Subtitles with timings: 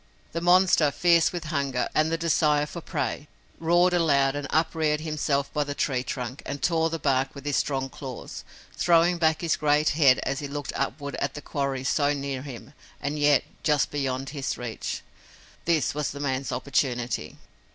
[0.31, 3.27] The monster, fierce with hunger and the desire for prey,
[3.59, 7.57] roared aloud and upreared himself by the tree trunk and tore the bark with his
[7.57, 8.43] strong claws,
[8.75, 12.73] throwing back his great head as he looked upward at the quarry so near him
[12.99, 15.03] and yet just beyond his reach.
[15.65, 17.37] This was the man's opportunity.